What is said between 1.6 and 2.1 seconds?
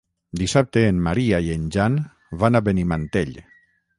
Jan